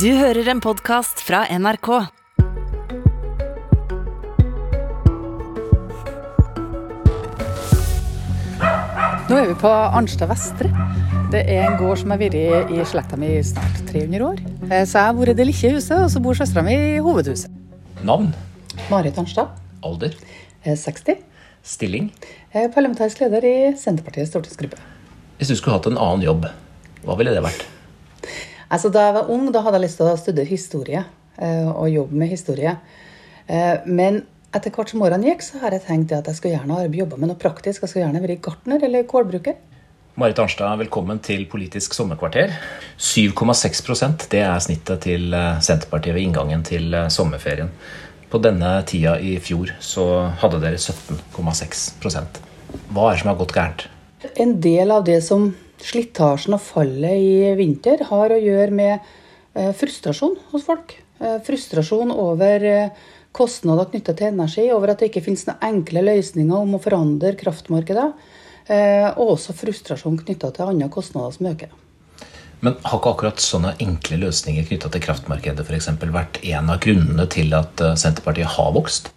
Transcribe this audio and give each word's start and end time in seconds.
Du 0.00 0.08
hører 0.16 0.48
en 0.50 0.60
podkast 0.64 1.20
fra 1.22 1.44
NRK. 1.54 1.88
Nå 9.28 9.36
er 9.38 9.48
vi 9.50 9.56
på 9.60 9.70
Arnstad 9.70 10.28
Vestre. 10.30 10.70
Det 11.32 11.42
er 11.50 11.66
en 11.66 11.76
gård 11.80 12.00
som 12.00 12.12
har 12.14 12.20
vært 12.20 12.36
i 12.38 12.80
slekta 12.88 13.18
mi 13.20 13.30
i 13.38 13.42
snart 13.46 13.80
300 13.90 14.24
år. 14.26 14.40
Eh, 14.70 14.84
Så 14.84 14.98
jeg 15.04 15.16
bor 15.18 15.28
i 15.30 15.34
det 15.34 15.46
lille 15.46 15.74
huset, 15.76 15.96
og 15.98 16.10
så 16.10 16.22
bor 16.22 16.34
søstera 16.34 16.64
mi 16.64 16.74
i 16.74 16.98
hovedhuset. 17.02 17.50
Navn, 18.04 18.32
Marit 18.90 19.18
Arnstad, 19.18 19.48
alder, 19.82 20.14
eh, 20.64 20.76
60. 20.76 21.22
stilling. 21.62 22.10
Jeg 22.52 22.64
er 22.64 22.68
parlamentarisk 22.74 23.20
leder 23.20 23.44
i 23.44 23.76
Senterpartiets 23.76 24.30
stortingsgruppe. 24.30 24.76
Hvis 25.38 25.48
du 25.48 25.56
skulle 25.56 25.78
hatt 25.78 25.86
en 25.86 25.98
annen 25.98 26.22
jobb, 26.22 26.46
hva 27.04 27.16
ville 27.16 27.32
det 27.34 27.42
vært? 27.42 27.64
Altså, 28.74 28.90
da 28.90 29.04
jeg 29.06 29.14
var 29.14 29.28
ung, 29.30 29.50
da 29.54 29.62
hadde 29.62 29.78
jeg 29.78 29.86
lyst 29.86 30.00
til 30.00 30.10
å 30.10 30.18
studere 30.18 30.50
historie 30.50 31.02
eh, 31.38 31.68
og 31.68 31.92
jobbe 31.92 32.22
med 32.24 32.32
historie. 32.32 32.72
Eh, 33.46 33.84
Men 33.86 34.24
etter 34.54 34.74
hvert 34.74 34.90
som 34.90 35.04
årene 35.06 35.28
gikk, 35.28 35.44
så 35.46 35.60
har 35.62 35.76
jeg 35.76 35.84
tenkt 35.86 36.14
at 36.16 36.26
jeg 36.30 36.40
skulle 36.40 36.56
gjerne 36.56 36.80
ha 36.80 36.88
jobba 36.88 37.20
med 37.20 37.30
noe 37.30 37.38
praktisk. 37.38 37.84
Jeg 37.84 37.92
skulle 37.92 38.06
gjerne 38.06 38.22
vært 38.24 38.42
gartner 38.42 38.82
eller 38.82 39.06
kålbruker. 39.10 39.60
Marit 40.18 40.38
Arnstad, 40.38 40.78
velkommen 40.78 41.18
til 41.22 41.42
Politisk 41.50 41.94
sommerkvarter. 41.94 42.54
7,6% 42.98 44.28
det 44.30 44.42
er 44.46 44.62
snittet 44.62 45.06
til 45.06 45.30
eh, 45.34 45.62
Senterpartiet 45.62 46.18
ved 46.18 46.26
inngangen 46.26 46.66
til 46.66 46.98
sommerferien. 47.14 47.70
På 48.30 48.40
denne 48.42 48.80
tida 48.90 49.14
i 49.22 49.36
fjor 49.38 49.70
så 49.82 50.08
hadde 50.40 50.58
dere 50.62 50.80
17,6 50.80 51.84
Hva 52.02 53.04
er 53.06 53.14
det 53.14 53.20
som 53.22 53.30
har 53.30 53.38
gått 53.38 53.54
gærent? 53.54 53.86
En 54.40 54.56
del 54.64 54.90
av 54.90 55.04
det 55.06 55.20
som 55.22 55.52
slitasjen 55.84 56.56
og 56.56 56.62
fallet 56.64 57.20
i 57.20 57.52
vinter 57.58 58.06
har 58.08 58.32
å 58.32 58.40
gjøre 58.40 58.74
med 58.74 58.94
eh, 58.96 59.72
frustrasjon 59.76 60.36
hos 60.52 60.66
folk. 60.66 60.96
Eh, 61.20 61.38
frustrasjon 61.44 62.12
over 62.14 62.66
eh, 62.68 63.04
kostnader 63.34 63.90
knyttet 63.92 64.20
til 64.20 64.30
energi, 64.30 64.66
over 64.72 64.92
at 64.92 65.02
det 65.02 65.10
ikke 65.10 65.24
finnes 65.26 65.46
noen 65.48 65.64
enkle 65.68 66.04
løsninger 66.06 66.66
om 66.66 66.76
å 66.76 66.82
forandre 66.82 67.34
kraftmarkedet. 67.40 68.10
Og 68.64 69.32
også 69.34 69.52
frustrasjon 69.52 70.14
knyttet 70.22 70.54
til 70.56 70.70
andre 70.70 70.86
kostnader 70.88 71.34
som 71.34 71.48
øker. 71.50 71.72
Men 72.64 72.78
har 72.80 72.96
ikke 72.96 73.10
akkurat 73.10 73.42
sånne 73.42 73.74
enkle 73.82 74.22
løsninger 74.22 74.64
knytta 74.70 74.88
til 74.94 75.02
kraftmarkedet 75.04 75.66
eksempel, 75.76 76.14
vært 76.14 76.38
en 76.48 76.70
av 76.72 76.78
grunnene 76.80 77.26
til 77.28 77.52
at 77.58 77.82
Senterpartiet 78.00 78.54
har 78.54 78.70
vokst? 78.72 79.10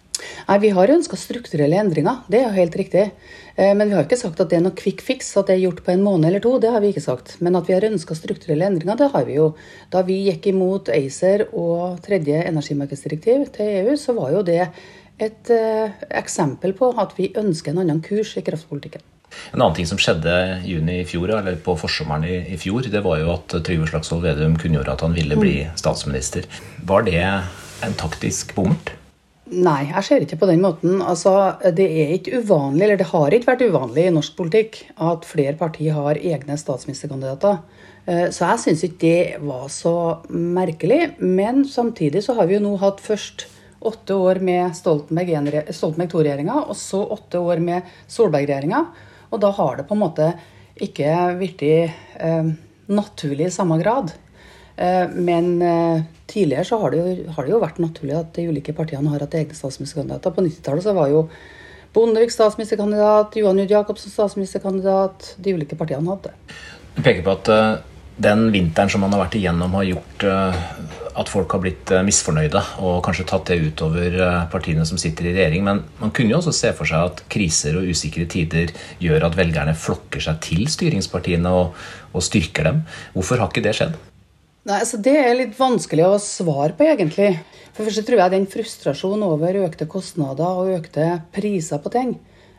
Nei, 0.50 0.58
Vi 0.66 0.74
har 0.76 0.92
ønska 0.92 1.16
strukturelle 1.16 1.78
endringer, 1.80 2.26
det 2.28 2.42
er 2.42 2.50
jo 2.50 2.58
helt 2.58 2.76
riktig. 2.76 3.06
Eh, 3.58 3.74
Men 3.74 3.88
vi 3.88 3.96
har 3.96 4.06
ikke 4.06 4.20
sagt 4.20 4.38
at 4.40 4.52
det 4.52 4.60
er 4.60 4.64
noe 4.68 4.78
quick 4.78 5.02
fix, 5.02 5.32
at 5.36 5.50
det 5.50 5.56
er 5.56 5.64
gjort 5.66 5.82
på 5.82 5.90
en 5.92 6.04
måned 6.06 6.30
eller 6.30 6.42
to. 6.44 6.54
Det 6.62 6.70
har 6.70 6.80
vi 6.84 6.92
ikke 6.92 7.02
sagt. 7.02 7.36
Men 7.42 7.58
at 7.58 7.66
vi 7.66 7.74
har 7.74 7.88
ønska 7.88 8.14
strukturelle 8.14 8.70
endringer, 8.70 8.96
det 9.00 9.10
har 9.12 9.26
vi 9.26 9.34
jo. 9.40 9.50
Da 9.90 10.04
vi 10.06 10.20
gikk 10.28 10.52
imot 10.52 10.92
ACER 10.94 11.48
og 11.50 11.98
tredje 12.06 12.44
energimarkedsdirektiv 12.46 13.48
til 13.58 13.74
EU, 13.82 13.96
så 13.98 14.14
var 14.14 14.32
jo 14.36 14.44
det 14.46 14.62
et 15.18 15.50
eh, 15.50 15.98
eksempel 16.14 16.76
på 16.78 16.92
at 17.02 17.16
vi 17.18 17.32
ønsker 17.34 17.74
en 17.74 17.82
annen 17.82 18.02
kurs 18.04 18.36
i 18.38 18.44
kraftpolitikken. 18.46 19.02
En 19.52 19.60
annen 19.60 19.74
ting 19.76 19.88
som 19.90 19.98
skjedde 20.00 20.34
i 20.62 20.76
juni 20.76 21.00
i 21.02 21.08
fjor, 21.08 21.34
eller 21.34 21.58
på 21.60 21.74
forsommeren 21.76 22.24
i, 22.24 22.56
fjor, 22.60 22.86
det 22.86 23.02
var 23.04 23.18
jo 23.20 23.34
at 23.34 23.58
Trygve 23.66 23.90
Slagsvold 23.90 24.22
Vedum 24.24 24.56
kunngjorde 24.60 24.94
at 24.94 25.04
han 25.04 25.18
ville 25.18 25.36
bli 25.36 25.56
statsminister. 25.76 26.46
Var 26.88 27.04
det 27.10 27.20
en 27.26 27.98
taktisk 27.98 28.54
bommert? 28.56 28.94
Nei, 29.48 29.86
jeg 29.88 30.04
ser 30.04 30.24
ikke 30.24 30.36
på 30.42 30.46
den 30.50 30.60
måten. 30.60 30.98
Altså, 31.00 31.32
det 31.72 31.86
er 31.88 32.10
ikke 32.18 32.42
uvanlig, 32.42 32.82
eller 32.84 32.98
det 33.00 33.08
har 33.08 33.32
ikke 33.32 33.48
vært 33.48 33.64
uvanlig 33.64 34.04
i 34.04 34.12
norsk 34.12 34.34
politikk 34.36 34.82
at 35.00 35.24
flere 35.24 35.56
partier 35.56 35.96
har 35.96 36.20
egne 36.20 36.58
statsministerkandidater. 36.60 37.62
Eh, 38.04 38.28
Så 38.28 38.44
jeg 38.44 38.60
syns 38.64 38.84
ikke 38.84 38.98
det 39.00 39.40
var 39.40 39.68
så 39.72 39.94
merkelig. 40.28 41.14
Men 41.20 41.64
samtidig 41.64 42.24
så 42.24 42.36
har 42.36 42.46
vi 42.46 42.58
jo 42.58 42.64
nå 42.66 42.76
hatt 42.76 43.00
først 43.00 43.46
åtte 43.80 44.14
år 44.18 44.42
med 44.42 44.74
Stoltenberg, 44.76 45.72
Stoltenberg 45.72 46.12
II-regjeringa, 46.12 46.68
og 46.68 46.76
så 46.76 47.04
åtte 47.16 47.40
år 47.40 47.60
med 47.62 47.82
Solberg-regjeringa. 48.08 48.84
Og 49.32 49.40
da 49.40 49.50
har 49.50 49.76
det 49.76 49.88
på 49.88 49.96
en 49.96 50.02
måte 50.02 50.32
ikke 50.76 51.38
blitt 51.40 51.62
eh, 51.64 52.52
naturlig 52.88 53.48
i 53.48 53.54
samme 53.54 53.80
grad. 53.80 54.12
Eh, 54.78 55.08
Men 55.10 55.62
eh, 55.62 56.02
tidligere 56.26 56.64
så 56.64 56.78
har 56.78 56.90
det, 56.90 56.98
jo, 56.98 57.32
har 57.34 57.44
det 57.44 57.52
jo 57.52 57.62
vært 57.62 57.80
naturlig 57.82 58.14
at 58.18 58.32
de 58.36 58.46
ulike 58.46 58.74
partiene 58.76 59.10
har 59.10 59.24
hatt 59.24 59.34
egne 59.34 59.58
statsministerkandidater. 59.58 60.34
På 60.34 60.44
90-tallet 60.46 60.86
så 60.86 60.94
var 60.96 61.10
jo 61.12 61.28
Bondevik 61.96 62.30
statsministerkandidat, 62.30 63.34
Johan 63.40 63.58
Judd 63.62 63.72
Jacobsen 63.72 64.12
statsministerkandidat. 64.12 65.32
De 65.40 65.54
ulike 65.56 65.78
partiene 65.78 66.06
hadde 66.12 66.30
det. 66.30 66.58
Du 66.94 67.00
peker 67.02 67.24
på 67.26 67.32
at 67.32 67.50
eh, 67.50 67.70
den 68.22 68.50
vinteren 68.54 68.92
som 68.92 69.02
man 69.02 69.14
har 69.16 69.24
vært 69.24 69.38
igjennom, 69.38 69.74
har 69.78 69.86
gjort 69.86 70.24
at 71.18 71.30
folk 71.30 71.54
har 71.54 71.60
blitt 71.62 71.92
misfornøyde, 72.02 72.60
og 72.82 72.98
kanskje 73.06 73.26
tatt 73.30 73.50
det 73.50 73.60
utover 73.62 74.16
partiene 74.50 74.82
som 74.86 74.98
sitter 74.98 75.28
i 75.30 75.34
regjering. 75.36 75.62
Men 75.66 75.84
man 76.00 76.10
kunne 76.14 76.34
jo 76.34 76.40
også 76.40 76.54
se 76.54 76.72
for 76.74 76.90
seg 76.90 77.12
at 77.12 77.22
kriser 77.30 77.78
og 77.78 77.86
usikre 77.86 78.26
tider 78.30 78.74
gjør 79.02 79.28
at 79.30 79.38
velgerne 79.38 79.74
flokker 79.78 80.22
seg 80.26 80.42
til 80.42 80.66
styringspartiene 80.66 81.54
og, 81.62 81.78
og 82.10 82.26
styrker 82.26 82.72
dem. 82.72 82.82
Hvorfor 83.14 83.38
har 83.38 83.54
ikke 83.54 83.62
det 83.70 83.76
skjedd? 83.78 83.94
Nei, 84.68 84.82
altså 84.82 84.98
Det 85.00 85.14
er 85.16 85.30
litt 85.32 85.54
vanskelig 85.56 86.04
å 86.04 86.18
svare 86.20 86.74
på, 86.76 86.84
egentlig. 86.84 87.40
For 87.72 87.86
først 87.86 88.04
tror 88.04 88.20
jeg 88.20 88.32
den 88.34 88.44
frustrasjonen 88.52 89.24
over 89.24 89.56
økte 89.62 89.86
kostnader 89.88 90.60
og 90.60 90.68
økte 90.74 91.24
priser 91.32 91.80
på 91.80 91.88
ting 91.94 92.10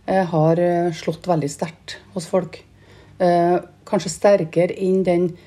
eh, 0.10 0.26
har 0.32 0.58
eh, 0.58 0.90
slått 0.96 1.28
veldig 1.30 1.50
sterkt 1.54 2.00
hos 2.16 2.26
folk. 2.32 2.58
Eh, 3.22 3.58
kanskje 3.86 4.16
sterkere 4.16 4.74
enn 4.82 5.06
den 5.06 5.38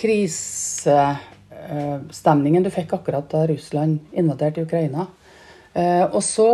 krisestemningen 0.00 2.64
du 2.66 2.70
fikk 2.74 2.90
akkurat 2.96 3.30
da 3.30 3.46
Russland 3.46 4.00
invaderte 4.10 4.66
Ukraina. 4.66 5.06
Og 6.10 6.22
så 6.26 6.50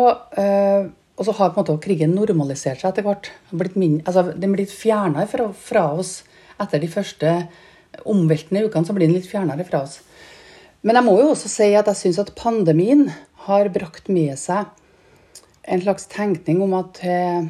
og 1.17 1.25
så 1.25 1.33
har 1.39 1.51
på 1.53 1.55
en 1.55 1.61
måte 1.63 1.85
krigen 1.85 2.17
normalisert 2.17 2.81
seg 2.81 2.89
etter 2.91 3.05
hvert. 3.07 3.27
Blitt 3.53 3.77
altså, 3.79 4.23
den 4.33 4.51
er 4.51 4.57
blitt 4.59 4.75
fjerna 4.75 5.27
fra 5.29 5.85
oss 5.95 6.25
etter 6.61 6.79
de 6.83 6.89
første 6.91 7.47
omveltende 8.05 8.67
ukene. 8.67 8.87
så 8.87 8.97
blir 8.97 9.07
den 9.07 9.17
litt 9.17 9.31
fjernere 9.31 9.65
fra 9.65 9.83
oss. 9.83 10.01
Men 10.83 10.99
jeg 10.99 11.07
må 11.07 11.17
jo 11.21 11.31
også 11.33 11.51
si 11.51 11.71
at 11.75 11.89
jeg 11.91 12.01
syns 12.01 12.19
at 12.23 12.35
pandemien 12.39 13.09
har 13.47 13.71
brakt 13.75 14.11
med 14.13 14.37
seg 14.39 14.67
en 15.67 15.83
slags 15.83 16.07
tenkning 16.07 16.61
om 16.63 16.77
at 16.79 17.01
eh, 17.03 17.47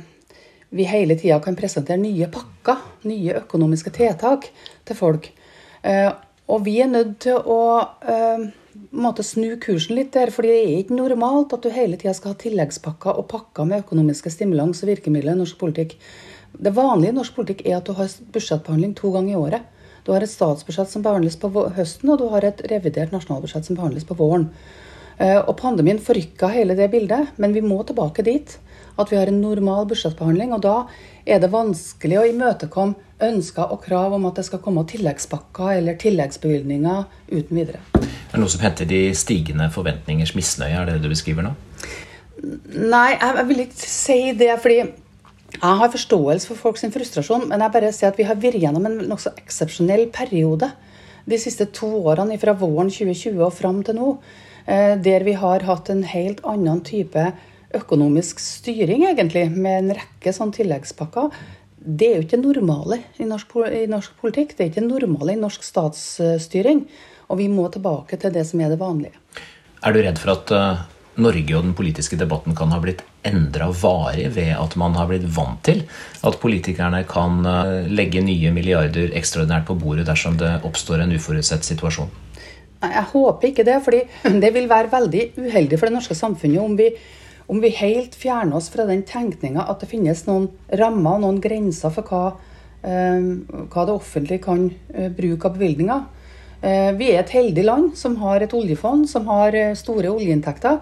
vi 0.73 0.87
hele 0.89 1.19
tida 1.21 1.37
kan 1.45 1.57
presentere 1.57 2.01
nye 2.01 2.31
pakker, 2.33 2.79
nye 3.05 3.43
økonomiske 3.43 3.93
tiltak 3.93 4.49
til 4.89 4.97
folk. 4.97 5.29
Eh, 5.83 6.09
og 6.49 6.65
vi 6.65 6.79
er 6.81 6.89
nødt 6.89 7.19
til 7.27 7.37
å 7.37 7.61
måtte 8.97 9.25
snu 9.25 9.57
kursen 9.63 9.97
litt 9.97 10.13
der, 10.15 10.31
fordi 10.33 10.53
det 10.53 10.63
er 10.63 10.81
ikke 10.83 10.99
normalt 10.99 11.55
at 11.57 11.65
du 11.65 11.73
hele 11.73 11.99
tida 12.01 12.15
skal 12.17 12.35
ha 12.35 12.41
tilleggspakker 12.41 13.19
og 13.19 13.29
pakker 13.31 13.69
med 13.69 13.85
økonomiske 13.85 14.33
stimulans 14.33 14.83
og 14.83 14.91
virkemidler 14.93 15.37
i 15.37 15.41
norsk 15.41 15.59
politikk. 15.61 15.97
Det 16.57 16.73
vanlige 16.77 17.13
i 17.13 17.17
norsk 17.17 17.37
politikk 17.37 17.65
er 17.67 17.79
at 17.79 17.89
du 17.89 17.97
har 17.97 18.13
budsjettbehandling 18.33 18.95
to 18.97 19.13
ganger 19.15 19.35
i 19.35 19.41
året. 19.41 19.67
Du 20.07 20.13
har 20.15 20.23
et 20.23 20.31
statsbudsjett 20.31 20.91
som 20.93 21.03
behandles 21.03 21.35
på 21.43 21.51
høsten, 21.75 22.13
og 22.13 22.21
du 22.21 22.29
har 22.31 22.45
et 22.47 22.61
revidert 22.71 23.11
nasjonalbudsjett 23.11 23.67
som 23.67 23.79
behandles 23.79 24.07
på 24.07 24.15
våren. 24.15 24.53
Eh, 25.19 25.41
Og 25.41 25.57
pandemien 25.59 25.99
forrykka 25.99 26.53
hele 26.53 26.77
det 26.79 26.91
bildet, 26.93 27.33
men 27.37 27.53
vi 27.53 27.61
må 27.61 27.83
tilbake 27.83 28.23
dit. 28.23 28.59
At 28.97 29.11
vi 29.11 29.17
har 29.19 29.27
en 29.27 29.41
normal 29.43 29.89
budsjettbehandling. 29.91 30.53
Og 30.55 30.63
da 30.63 30.77
er 31.27 31.41
det 31.43 31.51
vanskelig 31.53 32.21
å 32.21 32.27
imøtekomme 32.31 32.95
ønsker 33.27 33.73
og 33.73 33.83
krav 33.85 34.15
om 34.15 34.29
at 34.29 34.39
det 34.39 34.45
skal 34.47 34.63
komme 34.63 34.85
tilleggspakker 34.89 35.75
eller 35.81 35.99
tilleggsbevilgninger 36.01 37.03
uten 37.33 37.57
videre. 37.57 37.81
Er 37.97 38.37
det 38.37 38.43
noe 38.45 38.53
som 38.53 38.63
heter 38.63 38.89
de 38.89 39.01
stigende 39.17 39.69
forventningers 39.75 40.37
misnøye? 40.37 40.77
Er 40.77 40.87
det 40.87 40.99
det 41.01 41.09
du 41.09 41.13
beskriver 41.13 41.49
nå? 41.49 41.57
Nei, 42.77 43.17
jeg, 43.17 43.35
jeg 43.41 43.49
vil 43.49 43.65
ikke 43.65 43.91
si 43.91 44.19
det, 44.39 44.53
fordi 44.63 44.81
jeg 45.57 45.79
har 45.81 45.93
forståelse 45.93 46.51
for 46.51 46.61
folks 46.61 46.85
frustrasjon, 46.93 47.49
men 47.51 47.63
jeg 47.65 47.73
bare 47.75 47.93
sier 47.95 48.13
at 48.13 48.19
vi 48.21 48.27
har 48.29 48.39
vært 48.41 48.61
gjennom 48.61 48.87
en 48.89 48.99
nokså 49.09 49.33
eksepsjonell 49.41 50.07
periode 50.15 50.71
de 51.27 51.39
siste 51.41 51.67
to 51.75 51.89
årene, 52.07 52.39
fra 52.39 52.55
våren 52.55 52.91
2020 52.93 53.43
og 53.43 53.55
fram 53.55 53.83
til 53.87 53.99
nå, 53.99 54.11
eh, 54.67 54.95
der 55.03 55.25
vi 55.27 55.35
har 55.35 55.65
hatt 55.67 55.91
en 55.91 56.05
helt 56.07 56.43
annen 56.47 56.83
type 56.87 57.33
økonomisk 57.75 58.41
styring, 58.41 59.07
egentlig, 59.09 59.49
med 59.51 59.79
en 59.81 59.95
rekke 59.99 60.33
sånn 60.33 60.55
tilleggspakker. 60.55 61.33
Det 61.77 62.07
er 62.07 62.17
jo 62.17 62.27
ikke 62.27 62.39
det 62.39 62.45
normale 62.45 63.01
i 63.19 63.27
norsk, 63.27 63.57
i 63.75 63.87
norsk 63.91 64.15
politikk. 64.21 64.57
Det 64.57 64.65
er 64.65 64.71
ikke 64.71 64.85
det 64.85 64.93
normale 64.93 65.35
i 65.35 65.41
norsk 65.41 65.67
statsstyring. 65.67 66.87
Og 67.31 67.41
vi 67.41 67.49
må 67.51 67.67
tilbake 67.75 68.19
til 68.23 68.33
det 68.35 68.47
som 68.47 68.63
er 68.63 68.71
det 68.71 68.79
vanlige. 68.79 69.19
Er 69.83 69.95
du 69.95 70.01
redd 70.03 70.19
for 70.19 70.35
at 70.35 70.55
eh, 70.55 70.85
Norge 71.23 71.57
og 71.57 71.67
den 71.67 71.75
politiske 71.75 72.19
debatten 72.19 72.55
kan 72.59 72.73
ha 72.75 72.81
blitt 72.83 73.03
endra 73.27 73.69
varig 73.75 74.29
ved 74.37 74.53
at 74.57 74.77
man 74.79 74.97
har 74.97 75.09
blitt 75.11 75.27
vant 75.37 75.61
til 75.67 75.83
at 76.27 76.39
politikerne 76.43 77.03
kan 77.09 77.43
eh, 77.47 77.91
legge 77.91 78.23
nye 78.25 78.53
milliarder 78.55 79.15
ekstraordinært 79.19 79.67
på 79.69 79.77
bordet 79.81 80.07
dersom 80.09 80.39
det 80.41 80.59
oppstår 80.67 81.05
en 81.05 81.15
uforutsett 81.17 81.67
situasjon? 81.67 82.11
Jeg 82.87 83.07
håper 83.13 83.51
ikke 83.51 83.67
det, 83.67 83.79
fordi 83.85 84.03
det 84.43 84.53
vil 84.55 84.69
være 84.71 84.93
veldig 84.93 85.23
uheldig 85.39 85.79
for 85.79 85.89
det 85.89 85.97
norske 85.97 86.17
samfunnet 86.19 86.63
om 86.63 86.77
vi, 86.79 86.91
om 87.53 87.63
vi 87.63 87.73
helt 87.79 88.17
fjerner 88.19 88.59
oss 88.59 88.69
fra 88.73 88.87
den 88.89 89.05
tenkninga 89.09 89.65
at 89.67 89.83
det 89.83 89.91
finnes 89.91 90.27
noen 90.29 90.51
rammer 90.81 91.17
og 91.17 91.25
noen 91.25 91.41
grenser 91.43 91.95
for 91.95 92.11
hva, 92.11 92.25
eh, 92.83 93.33
hva 93.73 93.89
det 93.89 93.97
offentlige 93.97 94.45
kan 94.47 94.69
eh, 94.95 95.11
bruke 95.15 95.49
av 95.49 95.59
bevilgninger. 95.59 96.13
Vi 96.67 97.11
er 97.13 97.21
et 97.21 97.31
heldig 97.37 97.63
land 97.63 97.91
som 98.01 98.15
har 98.19 98.43
et 98.43 98.55
oljefond, 98.57 99.05
som 99.07 99.29
har 99.29 99.55
store 99.79 100.09
oljeinntekter. 100.09 100.79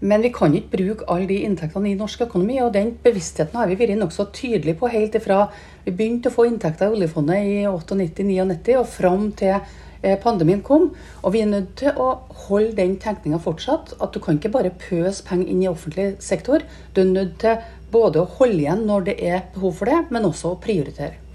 Men 0.00 0.22
vi 0.22 0.30
kan 0.30 0.54
ikke 0.54 0.76
bruke 0.76 1.06
alle 1.10 1.26
de 1.26 1.40
inntektene 1.42 1.90
i 1.90 1.96
norsk 1.98 2.22
økonomi, 2.28 2.60
og 2.62 2.70
den 2.76 2.92
bevisstheten 3.02 3.58
har 3.58 3.66
vi 3.66 3.78
vært 3.80 3.98
nokså 3.98 4.28
tydelige 4.34 4.78
på 4.78 4.90
helt 4.92 5.16
ifra 5.18 5.48
vi 5.88 5.94
begynte 5.96 6.30
å 6.30 6.34
få 6.36 6.44
inntekter 6.46 6.86
i 6.86 6.98
oljefondet 6.98 7.48
i 7.48 7.58
98-99 7.66 8.76
og 8.78 8.88
fram 8.92 9.30
til 9.40 9.54
eh, 9.56 10.18
pandemien 10.22 10.62
kom. 10.62 10.90
Og 11.22 11.34
vi 11.34 11.42
er 11.42 11.50
nødt 11.50 11.72
til 11.80 11.96
å 11.98 12.10
holde 12.46 12.76
den 12.78 12.98
tenkninga 13.02 13.40
fortsatt. 13.42 13.96
At 13.98 14.14
du 14.14 14.20
kan 14.22 14.38
ikke 14.38 14.52
bare 14.54 14.74
pøse 14.74 15.24
penger 15.26 15.50
inn 15.50 15.64
i 15.64 15.70
offentlig 15.70 16.10
sektor. 16.22 16.66
Du 16.94 17.02
er 17.02 17.10
nødt 17.14 17.38
til 17.42 17.62
både 17.90 18.22
å 18.22 18.30
holde 18.38 18.60
igjen 18.60 18.84
når 18.86 19.08
det 19.08 19.16
er 19.30 19.48
behov 19.54 19.80
for 19.80 19.90
det, 19.90 20.04
men 20.12 20.28
også 20.28 20.52
å 20.52 20.60
prioritere. 20.62 21.27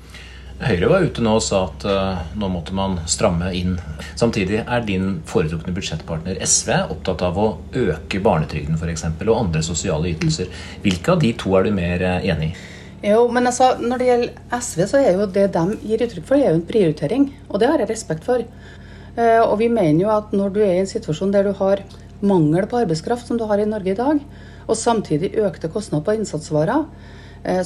Høyre 0.64 0.88
var 0.88 1.04
ute 1.04 1.24
nå 1.24 1.34
og 1.36 1.44
sa 1.44 1.66
at 1.66 1.84
uh, 1.90 2.20
nå 2.40 2.48
måtte 2.54 2.76
man 2.76 2.96
stramme 3.10 3.50
inn. 3.58 3.74
Samtidig 4.16 4.62
er 4.62 4.86
din 4.88 5.18
foretrukne 5.28 5.74
budsjettpartner 5.76 6.38
SV 6.40 6.70
opptatt 6.94 7.24
av 7.26 7.40
å 7.40 7.48
øke 7.76 8.22
barnetrygden 8.24 8.78
f.eks. 8.80 9.04
og 9.26 9.34
andre 9.36 9.64
sosiale 9.66 10.14
ytelser. 10.14 10.52
Hvilke 10.86 11.16
av 11.16 11.24
de 11.24 11.34
to 11.42 11.52
er 11.60 11.68
du 11.68 11.74
mer 11.76 12.06
uh, 12.06 12.20
enig 12.24 12.54
i? 12.54 12.68
Jo, 13.10 13.26
men 13.36 13.50
altså, 13.50 13.74
Når 13.82 14.00
det 14.00 14.08
gjelder 14.08 14.62
SV, 14.64 14.84
så 14.88 15.02
er 15.02 15.18
jo 15.18 15.28
det 15.36 15.50
de 15.52 15.64
gir 15.84 16.06
uttrykk 16.06 16.30
for, 16.30 16.38
er 16.38 16.54
jo 16.54 16.60
en 16.62 16.70
prioritering. 16.70 17.26
Og 17.50 17.60
det 17.60 17.72
har 17.72 17.84
jeg 17.84 17.92
respekt 17.92 18.24
for. 18.28 18.46
Uh, 19.18 19.42
og 19.42 19.58
vi 19.60 19.68
mener 19.74 20.06
jo 20.06 20.14
at 20.14 20.32
når 20.32 20.54
du 20.54 20.62
er 20.64 20.78
i 20.78 20.84
en 20.86 20.92
situasjon 20.94 21.34
der 21.34 21.50
du 21.50 21.52
har 21.60 21.82
mangel 22.24 22.70
på 22.72 22.80
arbeidskraft, 22.86 23.28
som 23.28 23.42
du 23.42 23.44
har 23.50 23.60
i 23.60 23.68
Norge 23.68 23.92
i 23.92 24.00
dag, 24.00 24.24
og 24.64 24.80
samtidig 24.80 25.34
økte 25.44 25.68
kostnader 25.68 26.08
på 26.08 26.16
innsatsvarer, 26.16 26.88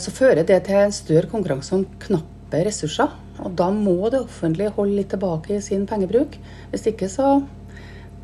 så 0.01 0.09
fører 0.09 0.41
det 0.41 0.63
til 0.65 0.79
en 0.81 0.95
større 0.95 1.29
konkurranse 1.29 1.75
om 1.77 1.83
knapp 2.01 2.36
knappe 2.47 2.65
ressurser. 2.65 3.09
Og 3.43 3.53
da 3.55 3.69
må 3.71 4.09
det 4.09 4.23
offentlige 4.23 4.73
holde 4.75 4.97
litt 4.97 5.09
tilbake 5.11 5.57
i 5.57 5.61
sin 5.61 5.85
pengebruk. 5.85 6.37
Hvis 6.71 6.87
ikke 6.87 7.09
så 7.09 7.43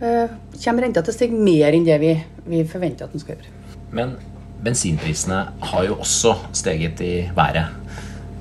eh, 0.01 0.29
kommer 0.63 0.83
renta 0.83 1.03
til 1.03 1.13
å 1.13 1.15
stige 1.15 1.37
mer 1.37 1.73
enn 1.73 1.85
det 1.85 1.99
vi, 1.99 2.15
vi 2.45 2.63
forventer 2.65 3.05
at 3.05 3.13
den 3.13 3.21
skal 3.21 3.35
gjøre. 3.35 3.51
Men 3.93 4.15
bensinprisene 4.63 5.45
har 5.61 5.85
jo 5.85 5.99
også 5.99 6.37
steget 6.55 7.01
i 7.03 7.29
været. 7.35 7.79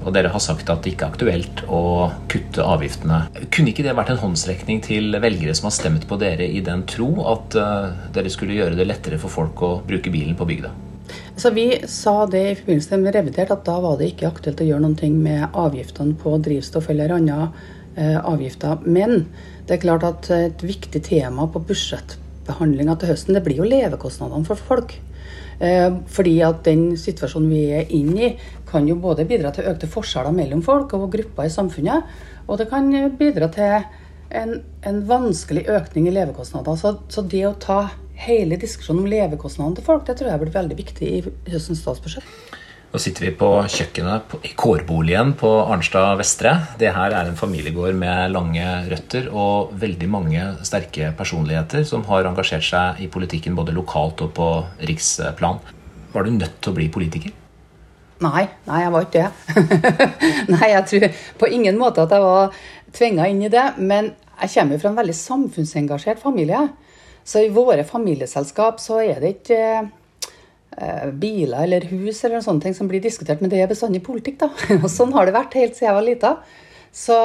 Og 0.03 0.11
dere 0.15 0.33
har 0.33 0.43
sagt 0.43 0.67
at 0.71 0.83
det 0.83 0.95
ikke 0.95 1.07
er 1.07 1.13
aktuelt 1.13 1.61
å 1.71 2.11
kutte 2.31 2.65
avgiftene. 2.67 3.29
Kunne 3.55 3.71
ikke 3.71 3.85
det 3.87 3.95
vært 3.95 4.11
en 4.11 4.23
håndsrekning 4.23 4.81
til 4.83 5.15
velgere 5.23 5.55
som 5.55 5.69
har 5.69 5.77
stemt 5.77 6.09
på 6.11 6.19
dere 6.19 6.49
i 6.49 6.63
den 6.65 6.83
tro 6.91 7.13
at 7.31 7.55
uh, 7.55 8.09
dere 8.15 8.33
skulle 8.33 8.57
gjøre 8.57 8.79
det 8.81 8.89
lettere 8.89 9.21
for 9.23 9.31
folk 9.31 9.63
å 9.63 9.77
bruke 9.87 10.11
bilen 10.11 10.35
på 10.35 10.49
bygda? 10.49 10.73
Så 11.43 11.51
Vi 11.51 11.83
sa 11.89 12.27
det 12.27 12.41
i 12.51 12.55
forbindelse 12.55 12.97
med 13.03 13.17
revidert 13.17 13.51
at 13.51 13.65
da 13.67 13.81
var 13.83 13.97
det 13.99 14.13
ikke 14.13 14.29
aktuelt 14.29 14.61
å 14.63 14.67
gjøre 14.69 14.85
noe 14.85 15.09
med 15.11 15.57
avgiftene 15.59 16.15
på 16.15 16.37
drivstoff 16.39 16.87
eller 16.93 17.17
andre 17.17 17.49
eh, 17.99 18.15
avgifter. 18.15 18.85
Men 18.87 19.25
det 19.67 19.75
er 19.75 19.81
klart 19.83 20.07
at 20.07 20.29
et 20.37 20.63
viktig 20.63 21.01
tema 21.03 21.49
på 21.51 21.65
budsjettbehandlinga 21.67 22.95
til 22.95 23.11
høsten, 23.11 23.35
det 23.35 23.43
blir 23.43 23.59
jo 23.59 23.67
levekostnadene 23.67 24.47
for 24.47 24.63
folk. 24.69 24.95
Eh, 25.59 25.89
fordi 26.15 26.37
at 26.47 26.63
den 26.69 26.93
situasjonen 26.95 27.51
vi 27.51 27.65
er 27.81 27.91
inne 27.91 28.29
i, 28.29 28.31
kan 28.71 28.87
jo 28.87 29.01
både 29.03 29.27
bidra 29.27 29.51
til 29.51 29.67
økte 29.73 29.91
forskjeller 29.91 30.39
mellom 30.39 30.63
folk 30.63 30.95
og 30.95 31.09
grupper 31.17 31.51
i 31.51 31.57
samfunnet, 31.57 32.07
og 32.47 32.63
det 32.63 32.69
kan 32.71 32.87
bidra 33.19 33.51
til 33.51 33.81
en, 34.31 34.61
en 34.87 35.03
vanskelig 35.11 35.67
økning 35.75 36.07
i 36.07 36.15
levekostnader. 36.15 36.79
Så, 36.79 36.95
så 37.11 37.27
det 37.27 37.43
å 37.51 37.57
ta 37.59 37.81
hele 38.25 38.59
diskusjonen 38.61 39.05
om 39.05 39.11
levekostnadene 39.11 39.79
til 39.79 39.87
folk, 39.87 40.05
det 40.07 40.19
tror 40.19 40.33
jeg 40.33 40.43
blir 40.43 40.55
veldig 40.55 40.79
viktig 40.79 41.09
i 41.09 41.23
høstens 41.53 41.83
statsbudsjett. 41.85 42.59
Nå 42.93 43.01
sitter 43.01 43.25
vi 43.25 43.31
på 43.41 43.49
kjøkkenet 43.73 44.35
i 44.45 44.51
kårboligen 44.53 45.31
på 45.41 45.49
Arnstad 45.63 46.19
Vestre. 46.21 46.51
Det 46.77 46.91
her 46.93 47.15
er 47.17 47.31
en 47.31 47.39
familiegård 47.41 47.97
med 47.97 48.35
lange 48.35 48.67
røtter 48.91 49.31
og 49.33 49.71
veldig 49.81 50.09
mange 50.13 50.43
sterke 50.69 51.09
personligheter 51.17 51.87
som 51.89 52.05
har 52.11 52.29
engasjert 52.29 52.67
seg 52.67 53.01
i 53.01 53.09
politikken 53.09 53.57
både 53.57 53.73
lokalt 53.73 54.21
og 54.27 54.35
på 54.37 54.51
riksplan. 54.91 55.63
Var 56.13 56.29
du 56.29 56.35
nødt 56.37 56.61
til 56.61 56.75
å 56.75 56.77
bli 56.77 56.91
politiker? 56.93 57.33
Nei, 58.23 58.45
nei 58.69 58.83
jeg 58.85 58.93
var 58.93 59.09
ikke 59.09 59.25
det. 59.25 59.57
nei, 60.53 60.69
jeg 60.75 60.89
tror 60.91 61.09
på 61.41 61.49
ingen 61.49 61.81
måte 61.81 62.05
at 62.05 62.13
jeg 62.13 62.27
var 62.29 62.61
tvinga 62.93 63.33
inn 63.33 63.41
i 63.47 63.51
det. 63.57 63.65
Men 63.81 64.13
jeg 64.37 64.53
kommer 64.53 64.77
jo 64.77 64.85
fra 64.85 64.93
en 64.93 65.01
veldig 65.01 65.17
samfunnsengasjert 65.17 66.21
familie. 66.21 66.67
Så 67.25 67.45
i 67.45 67.53
våre 67.55 67.85
familieselskap 67.87 68.81
så 68.83 68.99
er 69.05 69.21
det 69.23 69.37
ikke 69.37 69.61
eh, 69.83 71.07
biler 71.13 71.67
eller 71.67 71.87
hus 71.93 72.25
eller 72.25 72.43
sånne 72.45 72.67
ting 72.67 72.75
som 72.77 72.91
blir 72.91 73.03
diskutert, 73.05 73.43
men 73.43 73.53
det 73.53 73.63
er 73.63 73.71
bestandig 73.71 74.03
politikk, 74.07 74.41
da. 74.43 74.51
Og 74.83 74.91
sånn 74.91 75.15
har 75.15 75.29
det 75.29 75.37
vært 75.37 75.57
helt 75.61 75.79
siden 75.79 75.91
jeg 75.91 75.99
var 75.99 76.09
lita. 76.09 76.35
Så, 76.93 77.17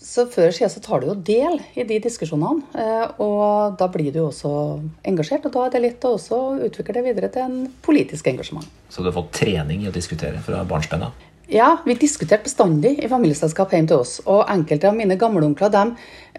så 0.00 0.24
før 0.26 0.48
eller 0.48 0.56
siden 0.56 0.72
så 0.72 0.82
tar 0.82 1.02
du 1.02 1.10
jo 1.12 1.18
del 1.28 1.60
i 1.78 1.84
de 1.86 2.00
diskusjonene, 2.06 2.64
eh, 2.80 3.04
og 3.22 3.76
da 3.78 3.90
blir 3.92 4.10
du 4.14 4.24
også 4.24 4.54
engasjert. 5.06 5.46
Og 5.50 5.54
da 5.54 5.66
er 5.66 5.76
det 5.76 5.84
litt 5.84 6.08
å 6.08 6.16
også 6.16 6.40
utvikle 6.70 6.96
det 6.96 7.04
videre 7.10 7.30
til 7.34 7.44
en 7.44 7.60
politisk 7.84 8.32
engasjement. 8.32 8.66
Så 8.88 9.04
du 9.04 9.12
har 9.12 9.18
fått 9.20 9.34
trening 9.44 9.84
i 9.84 9.92
å 9.92 9.94
diskutere 9.94 10.40
fra 10.42 10.64
barnsben 10.68 11.06
av? 11.10 11.30
Ja, 11.46 11.82
vi 11.84 11.94
diskuterte 11.94 12.42
bestandig 12.42 13.04
i 13.04 13.08
familieselskap 13.08 13.72
hjemme 13.74 13.88
til 13.90 14.00
oss. 14.00 14.16
Og 14.24 14.46
enkelte 14.48 14.88
av 14.88 14.96
mine 14.96 15.18
gamleonkler 15.20 15.72
de 15.74 15.82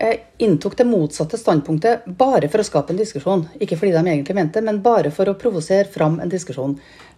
eh, 0.01 0.23
inntok 0.41 0.77
det 0.79 0.87
motsatte 0.89 1.37
standpunktet 1.37 2.07
bare 2.17 2.49
for 2.49 2.63
å 2.63 2.65
skape 2.65 2.93
en 2.93 3.01
diskusjon. 3.01 3.43
Ikke 3.61 3.77
fordi 3.77 3.93
de 3.93 4.01
egentlig 4.01 4.37
mente 4.37 4.57
det, 4.57 4.65
men 4.65 4.81
bare 4.85 5.11
for 5.13 5.29
å 5.29 5.35
provosere 5.37 5.85
fram 5.93 6.17
en 6.23 6.31
diskusjon. 6.31 6.73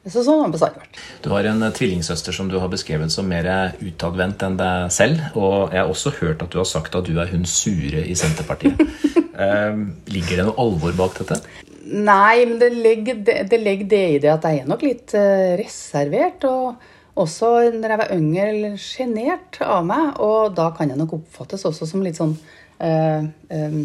Så 0.08 0.24
sånn 0.24 0.42
har 0.42 0.52
det 0.52 0.58
bestandig 0.58 0.84
vært. 0.84 1.00
Du 1.24 1.30
har 1.32 1.48
en 1.48 1.64
eh, 1.64 1.72
tvillingsøster 1.80 2.36
som 2.36 2.52
du 2.52 2.58
har 2.60 2.74
beskrevet 2.74 3.14
som 3.14 3.30
mer 3.32 3.48
utadvendt 3.80 4.44
enn 4.44 4.60
deg 4.60 4.92
selv. 4.92 5.24
Og 5.40 5.72
jeg 5.72 5.80
har 5.80 5.94
også 5.94 6.14
hørt 6.20 6.44
at 6.44 6.52
du 6.52 6.60
har 6.60 6.68
sagt 6.68 7.00
at 7.00 7.08
du 7.08 7.16
er 7.16 7.32
hun 7.32 7.48
sure 7.48 8.04
i 8.04 8.20
Senterpartiet. 8.20 8.84
eh, 9.48 9.80
ligger 10.12 10.42
det 10.42 10.50
noe 10.50 10.60
alvor 10.66 11.00
bak 11.00 11.24
dette? 11.24 11.40
Nei, 11.88 12.44
men 12.44 12.60
det 12.60 12.74
ligger 12.76 13.24
det, 13.24 13.40
det, 13.48 13.64
ligger 13.64 13.92
det 13.96 14.06
i 14.12 14.22
det 14.28 14.36
at 14.36 14.44
jeg 14.44 14.66
er 14.66 14.70
nok 14.76 14.84
litt 14.84 15.16
eh, 15.16 15.56
reservert. 15.64 16.44
og 16.52 16.96
også 17.22 17.52
når 17.74 17.94
jeg 17.94 18.02
var 18.02 18.14
yngre, 18.16 18.72
sjenert 18.82 19.60
av 19.66 19.86
meg. 19.88 20.18
Og 20.24 20.54
da 20.58 20.70
kan 20.76 20.92
jeg 20.92 21.00
nok 21.00 21.18
oppfattes 21.20 21.66
også 21.68 21.88
som 21.90 22.04
litt 22.06 22.20
sånn 22.20 22.36
eh, 22.84 23.28
eh, 23.54 23.78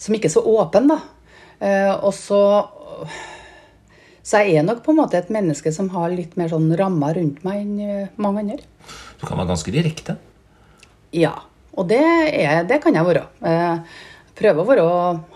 Som 0.00 0.16
ikke 0.18 0.32
så 0.32 0.42
åpen, 0.42 0.90
da. 0.90 0.98
Eh, 1.62 1.92
og 1.94 2.12
så 2.16 2.42
Så 4.24 4.40
jeg 4.42 4.58
er 4.58 4.64
nok 4.66 4.80
på 4.84 4.94
en 4.94 5.02
måte 5.02 5.18
et 5.20 5.30
menneske 5.32 5.70
som 5.72 5.90
har 5.92 6.12
litt 6.12 6.38
mer 6.40 6.48
sånn 6.48 6.70
rammer 6.80 7.18
rundt 7.18 7.42
meg 7.44 7.60
enn 7.60 7.74
eh, 7.84 8.12
mange 8.16 8.40
andre. 8.40 8.64
Du 9.20 9.26
kan 9.28 9.36
være 9.36 9.52
ganske 9.52 9.74
direkte? 9.74 10.16
Ja. 11.12 11.34
Og 11.74 11.88
det, 11.90 12.00
er, 12.00 12.62
det 12.64 12.78
kan 12.80 12.96
jeg 12.96 13.04
være. 13.04 13.26
Eh, 13.44 14.00
prøver 14.38 14.62
å 14.62 14.68
være, 14.68 14.84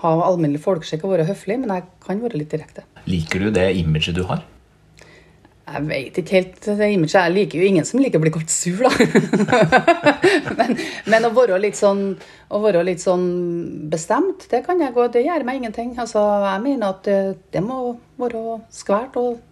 ha 0.02 0.12
alminnelig 0.26 0.62
folkeskikk 0.64 1.04
og 1.04 1.16
være 1.16 1.26
høflig, 1.28 1.58
men 1.60 1.74
jeg 1.74 1.84
kan 2.04 2.22
være 2.22 2.40
litt 2.40 2.54
direkte. 2.54 2.86
Liker 3.10 3.44
du 3.44 3.50
det 3.54 3.68
imaget 3.80 4.16
du 4.16 4.24
har? 4.30 4.40
Jeg 5.68 5.84
vet 5.84 6.18
ikke 6.20 6.34
helt 6.38 6.66
det 6.78 6.86
imaget. 6.94 7.14
Jeg 7.18 7.34
liker 7.34 7.60
jo 7.60 7.68
ingen 7.68 7.84
som 7.84 8.00
liker 8.00 8.20
å 8.20 8.24
bli 8.24 8.32
kalt 8.32 8.52
sur, 8.52 8.78
da. 8.86 8.92
men, 10.58 10.78
men, 11.12 11.26
å 11.28 11.32
være 11.36 11.72
sånn 11.76 12.02
å 12.48 12.60
være 12.62 12.84
litt 12.88 13.02
sånn 13.04 13.26
bestemt, 13.92 14.46
det 14.48 14.62
kan 14.64 14.80
jeg 14.80 14.94
gå, 14.96 15.04
det 15.12 15.26
gjør 15.26 15.44
meg 15.44 15.60
ingenting. 15.60 15.92
Altså, 16.00 16.22
jeg 16.46 16.64
mener 16.64 16.94
at 16.94 17.02
det, 17.04 17.18
det 17.52 17.64
må 17.64 17.98
være 18.20 18.62
skvært 18.72 19.18
og 19.20 19.42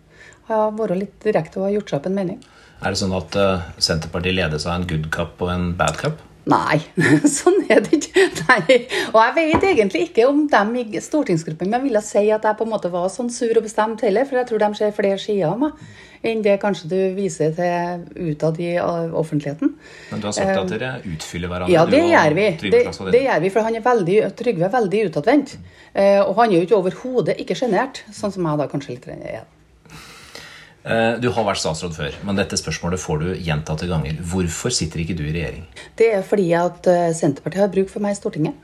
være 0.48 0.96
litt 1.02 1.18
direkte 1.24 1.60
og 1.60 1.68
ha 1.68 1.74
gjort 1.74 1.92
seg 1.92 2.00
opp 2.00 2.08
en 2.08 2.16
mening. 2.16 2.40
Er 2.80 2.92
det 2.92 3.00
sånn 3.00 3.14
at 3.16 3.36
uh, 3.40 3.68
Senterpartiet 3.80 4.36
ledes 4.36 4.66
av 4.68 4.78
en 4.78 4.88
good 4.88 5.10
cup 5.12 5.40
og 5.44 5.52
en 5.52 5.70
bad 5.76 6.00
cup? 6.00 6.20
Nei, 6.46 6.78
sånn 7.38 7.64
er 7.66 7.80
det 7.82 7.98
ikke. 7.98 8.24
Nei. 8.46 8.80
Og 9.10 9.18
jeg 9.18 9.34
vet 9.36 9.64
egentlig 9.72 10.02
ikke 10.08 10.28
om 10.30 10.44
dem 10.50 10.74
i 10.78 11.00
stortingsgruppen 11.02 11.66
men 11.66 11.80
jeg 11.80 11.88
ville 11.88 12.02
si 12.06 12.22
at 12.30 12.46
jeg 12.46 12.58
på 12.58 12.66
en 12.66 12.70
måte 12.70 12.90
var 12.92 13.08
sånn 13.10 13.32
sur 13.34 13.50
og 13.58 13.64
bestemt 13.66 14.04
heller, 14.06 14.28
for 14.28 14.38
jeg 14.38 14.48
tror 14.50 14.62
de 14.62 14.68
ser 14.78 14.94
flere 14.94 15.18
sider 15.18 15.50
av 15.50 15.58
meg 15.64 15.80
enn 16.26 16.42
det 16.42 16.56
kanskje 16.62 16.88
du 16.90 17.00
viser 17.16 17.52
til 17.54 18.30
utad 18.32 18.58
i 18.62 18.72
offentligheten. 18.80 19.74
Men 20.10 20.22
du 20.22 20.28
har 20.28 20.34
sagt 20.34 20.62
at 20.62 20.72
dere 20.72 20.92
utfyller 21.06 21.52
hverandre? 21.52 21.74
Ja, 21.74 21.84
det 21.86 22.02
gjør 22.02 22.38
vi. 22.38 22.46
Det, 22.62 22.82
det, 23.12 23.20
gjør 23.26 23.42
vi, 23.44 23.52
for 23.54 23.68
han 23.68 23.78
er 23.78 23.84
veldig, 23.84 24.16
Trygve 24.38 24.66
er 24.66 24.72
veldig 24.74 25.02
utadvendt. 25.10 25.56
Eh, 25.92 26.22
og 26.22 26.34
han 26.40 26.50
er 26.50 26.58
jo 26.58 26.66
ikke 26.66 26.80
overhodet 26.80 27.36
ikke 27.42 27.58
sjenert, 27.58 28.02
sånn 28.14 28.34
som 28.34 28.48
jeg 28.48 28.62
da 28.62 28.66
kanskje 28.72 28.96
litt 28.96 29.06
er. 29.12 29.44
Eh, 30.86 31.16
du 31.18 31.32
har 31.34 31.46
vært 31.48 31.58
statsråd 31.58 31.96
før, 31.96 32.16
men 32.28 32.38
dette 32.38 32.58
spørsmålet 32.60 33.02
får 33.02 33.22
du 33.22 33.28
gjentatte 33.42 33.88
ganger. 33.90 34.20
Hvorfor 34.30 34.70
sitter 34.70 35.02
ikke 35.02 35.16
du 35.18 35.24
i 35.26 35.34
regjering? 35.34 35.64
Det 35.98 36.12
er 36.14 36.22
fordi 36.26 36.46
at 36.54 36.86
eh, 36.90 37.10
Senterpartiet 37.16 37.64
har 37.64 37.72
bruk 37.74 37.90
for 37.90 38.04
meg 38.04 38.14
i 38.14 38.18
Stortinget. 38.20 38.62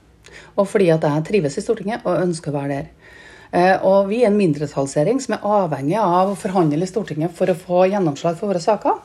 Og 0.54 0.68
fordi 0.70 0.92
at 0.94 1.02
jeg 1.02 1.24
trives 1.26 1.58
i 1.58 1.64
Stortinget 1.64 2.06
og 2.06 2.20
ønsker 2.22 2.52
å 2.52 2.60
være 2.60 2.76
der. 2.76 2.90
Eh, 3.52 3.74
og 3.84 4.06
vi 4.12 4.22
er 4.22 4.30
en 4.30 4.38
mindretallsregjering 4.38 5.18
som 5.24 5.34
er 5.34 5.48
avhengig 5.58 5.98
av 5.98 6.30
å 6.30 6.38
forhandle 6.38 6.86
i 6.86 6.90
Stortinget 6.92 7.34
for 7.34 7.50
å 7.50 7.58
få 7.58 7.88
gjennomslag 7.90 8.38
for 8.38 8.52
våre 8.52 8.62
saker. 8.62 9.02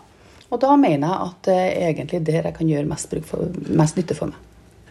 Og 0.47 0.62
da 0.62 0.77
mener 0.79 1.09
jeg 1.09 1.31
at 1.31 1.41
det 1.50 1.57
er 1.57 1.89
egentlig 1.89 2.21
der 2.27 2.45
jeg 2.45 2.55
kan 2.55 2.69
gjøre 2.69 2.88
mest, 2.88 3.17
for, 3.27 3.50
mest 3.67 3.97
nytte 3.97 4.15
for 4.15 4.29
meg. 4.29 4.43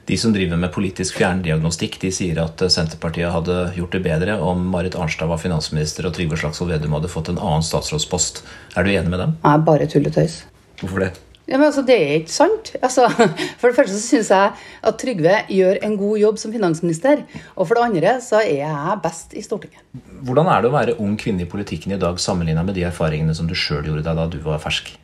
De 0.06 0.14
som 0.16 0.30
driver 0.30 0.58
med 0.60 0.70
politisk 0.70 1.16
fjerndiagnostikk, 1.18 1.96
de 1.98 2.12
sier 2.14 2.38
at 2.38 2.62
Senterpartiet 2.70 3.32
hadde 3.34 3.56
gjort 3.75 3.94
det 3.96 4.04
bedre 4.04 4.36
om 4.38 4.60
Marit 4.70 4.94
Arnstad 4.94 5.26
var 5.26 5.40
finansminister 5.42 6.06
og 6.06 6.12
Trygve 6.14 6.38
Slagsvold 6.38 6.76
Vedum 6.76 6.94
hadde 6.94 7.10
fått 7.10 7.32
en 7.32 7.40
annen 7.42 7.64
statsrådspost. 7.66 8.44
Er 8.78 8.86
du 8.86 8.92
enig 8.92 9.10
med 9.10 9.18
dem? 9.25 9.32
Jeg 9.42 9.58
er 9.58 9.64
bare 9.66 9.88
tulletøys. 9.90 10.36
Hvorfor 10.78 11.02
det? 11.02 11.08
Ja, 11.46 11.58
men 11.58 11.68
altså, 11.68 11.82
Det 11.86 11.96
er 11.96 12.12
ikke 12.20 12.34
sant. 12.34 12.70
Altså, 12.78 13.08
for 13.58 13.66
det 13.66 13.78
første 13.80 13.96
så 13.96 14.02
syns 14.04 14.30
jeg 14.30 14.52
at 14.90 14.98
Trygve 15.02 15.40
gjør 15.50 15.80
en 15.88 15.96
god 15.98 16.20
jobb 16.22 16.38
som 16.42 16.54
finansminister. 16.54 17.25
Og 17.56 17.66
for 17.66 17.75
det 17.75 17.86
andre 17.88 18.12
så 18.22 18.44
er 18.44 18.60
jeg 18.60 19.00
best 19.02 19.34
i 19.34 19.42
Stortinget. 19.42 19.82
Hvordan 20.26 20.52
er 20.52 20.62
det 20.62 20.70
å 20.70 20.76
være 20.76 20.96
ung 21.02 21.16
kvinne 21.18 21.42
i 21.42 21.50
politikken 21.50 21.94
i 21.94 21.98
dag 22.02 22.22
sammenligna 22.22 22.62
med 22.66 22.78
de 22.78 22.86
erfaringene 22.86 23.34
som 23.34 23.50
du 23.50 23.58
sjøl 23.58 23.82
gjorde 23.90 24.06
deg 24.06 24.22
da 24.22 24.28
du 24.30 24.38
var 24.46 24.62
fersk? 24.62 24.94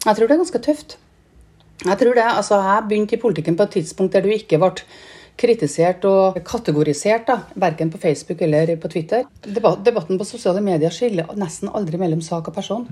Jeg 0.00 0.16
tror 0.16 0.26
det 0.26 0.34
er 0.34 0.42
ganske 0.42 0.62
tøft. 0.66 0.98
Jeg 1.80 1.96
tror 1.96 2.16
det, 2.16 2.26
altså 2.26 2.60
Jeg 2.60 2.88
begynte 2.88 3.16
i 3.16 3.20
politikken 3.20 3.56
på 3.56 3.64
et 3.64 3.78
tidspunkt 3.78 4.12
der 4.12 4.24
du 4.26 4.32
ikke 4.34 4.60
ble 4.60 4.84
kritisert 5.40 6.04
og 6.04 6.36
kategorisert, 6.44 7.24
da, 7.30 7.38
verken 7.56 7.88
på 7.88 8.00
Facebook 8.02 8.42
eller 8.44 8.74
på 8.76 8.90
Twitter. 8.92 9.24
Debatten 9.40 10.18
på 10.20 10.26
sosiale 10.28 10.60
medier 10.64 10.92
skiller 10.92 11.30
nesten 11.40 11.70
aldri 11.72 11.96
mellom 12.00 12.20
sak 12.24 12.50
og 12.50 12.56
person. 12.58 12.84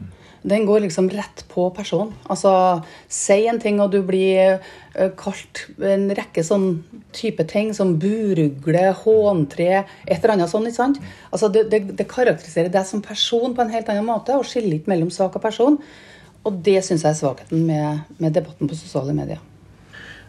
Den 0.49 0.65
går 0.65 0.87
liksom 0.87 1.11
rett 1.13 1.45
på 1.51 1.67
person. 1.77 2.15
Altså, 2.31 2.53
si 3.11 3.43
en 3.51 3.61
ting, 3.61 3.83
og 3.85 3.93
du 3.93 4.01
blir 4.07 4.63
kalt 5.21 5.67
en 5.85 6.09
rekke 6.17 6.45
sånn 6.47 6.69
type 7.13 7.45
ting 7.51 7.75
som 7.77 7.97
burugle, 8.01 8.87
håntre, 9.03 9.85
et 10.07 10.19
eller 10.19 10.39
annet 10.39 10.53
sånt. 10.53 10.71
ikke 10.71 10.81
sant? 10.81 11.01
Altså, 11.29 11.53
det, 11.53 11.69
det, 11.75 11.83
det 11.99 12.09
karakteriserer 12.09 12.73
deg 12.73 12.89
som 12.89 13.05
person 13.05 13.53
på 13.53 13.67
en 13.67 13.75
helt 13.75 13.93
annen 13.93 14.09
måte, 14.09 14.39
og 14.39 14.49
skiller 14.49 14.79
ikke 14.79 14.95
mellom 14.95 15.13
sak 15.13 15.37
og 15.37 15.45
person. 15.45 15.83
Og 16.49 16.65
det 16.65 16.81
syns 16.87 17.05
jeg 17.05 17.13
er 17.13 17.21
svakheten 17.21 17.69
med, 17.69 18.09
med 18.19 18.35
debatten 18.37 18.71
på 18.71 18.79
sosiale 18.79 19.15
medier. 19.17 19.41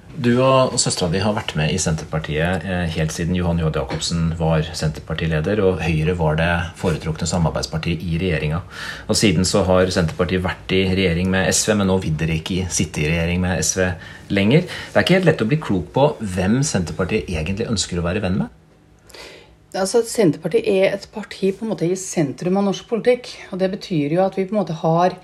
Du 0.10 0.32
og 0.42 0.74
søstera 0.82 1.12
di 1.14 1.20
har 1.22 1.36
vært 1.36 1.52
med 1.56 1.70
i 1.70 1.78
Senterpartiet 1.80 2.64
eh, 2.66 2.88
helt 2.96 3.14
siden 3.14 3.36
Johan 3.38 3.60
J. 3.62 3.70
Jacobsen 3.76 4.32
var 4.40 4.66
Senterpartileder, 4.76 5.62
og 5.62 5.84
Høyre 5.86 6.16
var 6.18 6.40
det 6.40 6.50
foretrukne 6.80 7.28
samarbeidspartiet 7.30 8.02
i 8.02 8.18
regjeringa. 8.20 8.64
Og 9.06 9.20
Siden 9.20 9.46
så 9.48 9.62
har 9.70 9.92
Senterpartiet 9.94 10.44
vært 10.44 10.74
i 10.76 10.82
regjering 10.90 11.30
med 11.32 11.48
SV, 11.54 11.76
men 11.78 11.92
nå 11.92 12.00
vil 12.04 12.18
dere 12.20 12.40
ikke 12.40 12.66
sitte 12.74 13.06
i 13.06 13.12
regjering 13.12 13.44
med 13.46 13.62
SV 13.62 13.86
lenger. 14.34 14.66
Det 14.66 14.98
er 14.98 15.06
ikke 15.06 15.20
helt 15.20 15.30
lett 15.30 15.46
å 15.46 15.50
bli 15.54 15.62
klok 15.70 15.94
på 15.96 16.08
hvem 16.20 16.60
Senterpartiet 16.68 17.30
egentlig 17.30 17.70
ønsker 17.70 18.02
å 18.02 18.08
være 18.10 18.26
venn 18.26 18.42
med? 18.42 18.56
Altså, 19.78 20.02
Senterpartiet 20.10 20.66
er 20.66 20.96
et 20.96 21.06
parti 21.14 21.54
på 21.54 21.68
en 21.68 21.76
måte 21.76 21.86
i 21.86 21.96
sentrum 22.00 22.58
av 22.58 22.66
norsk 22.72 22.90
politikk. 22.90 23.30
og 23.54 23.62
Det 23.62 23.70
betyr 23.78 24.18
jo 24.18 24.26
at 24.26 24.42
vi 24.42 24.50
på 24.50 24.58
en 24.58 24.64
måte 24.64 24.82
har 24.82 25.20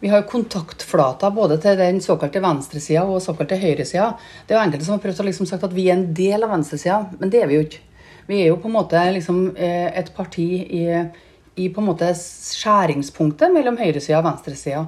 vi 0.00 0.08
har 0.08 0.26
kontaktflater 0.28 1.32
både 1.36 1.56
til 1.60 1.76
den 1.80 2.00
såkalte 2.04 2.40
venstresida 2.44 3.02
og 3.08 3.22
såkalte 3.24 3.58
høyresida. 3.60 4.10
Det 4.44 4.54
er 4.54 4.58
jo 4.58 4.64
enkelte 4.64 4.86
som 4.86 4.96
har 4.96 5.02
prøvd 5.04 5.22
å 5.22 5.26
liksom 5.28 5.48
sagt 5.48 5.64
at 5.68 5.76
vi 5.76 5.86
er 5.88 5.98
en 5.98 6.10
del 6.16 6.44
av 6.44 6.52
venstresida, 6.54 6.98
men 7.20 7.32
det 7.32 7.42
er 7.42 7.50
vi 7.50 7.58
jo 7.58 7.66
ikke. 7.66 7.82
Vi 8.30 8.38
er 8.40 8.50
jo 8.52 8.58
på 8.62 8.70
en 8.70 8.76
måte 8.76 9.00
liksom 9.16 9.40
eh, 9.56 9.88
et 9.98 10.12
parti 10.16 10.46
i, 10.62 10.84
i 11.58 11.70
på 11.72 11.82
en 11.82 11.88
måte 11.90 12.12
skjæringspunktet 12.16 13.52
mellom 13.52 13.80
høyresida 13.80 14.20
og 14.20 14.28
venstresida. 14.28 14.84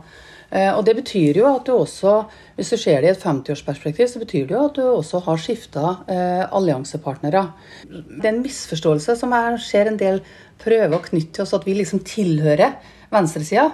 Eh, 0.52 0.68
og 0.76 0.84
det 0.84 0.94
betyr 0.98 1.40
jo 1.40 1.48
at 1.48 1.64
du 1.66 1.72
også, 1.74 2.14
hvis 2.58 2.72
du 2.74 2.76
ser 2.76 3.00
det 3.00 3.08
i 3.08 3.12
et 3.14 3.24
50-årsperspektiv, 3.24 4.08
så 4.12 4.20
betyr 4.20 4.46
det 4.46 4.56
jo 4.56 4.66
at 4.68 4.76
du 4.76 4.82
også 4.84 5.22
har 5.26 5.40
skifta 5.40 5.94
eh, 6.12 6.44
alliansepartnere. 6.44 7.46
Det 7.88 8.20
er 8.20 8.34
en 8.34 8.44
misforståelse 8.44 9.16
som 9.20 9.32
jeg 9.34 9.62
ser 9.64 9.90
en 9.90 10.00
del 10.00 10.20
prøver 10.62 10.94
å 10.96 11.04
knytte 11.04 11.38
til 11.38 11.46
oss, 11.46 11.56
at 11.56 11.66
vi 11.66 11.76
liksom 11.78 12.04
tilhører 12.06 12.76
venstresida. 13.12 13.70